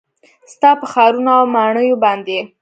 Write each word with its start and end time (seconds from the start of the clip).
ستا 0.53 0.69
په 0.79 0.85
ښارونو 0.91 1.29
او 1.37 1.43
ماڼیو 1.55 2.01
باندې 2.03 2.39